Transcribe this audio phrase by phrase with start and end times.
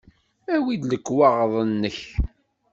[0.55, 1.99] Awi-d lekwaɣeḍ-nnek.